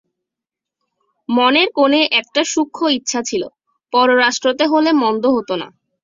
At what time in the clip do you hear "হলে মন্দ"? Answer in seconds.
4.67-5.23